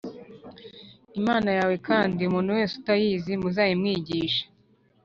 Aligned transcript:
Imana 1.19 1.49
yawe 1.57 1.75
kandi 1.87 2.19
umuntu 2.23 2.51
wese 2.57 2.73
utayazi 2.79 3.31
muzayamwigishe 3.41 4.43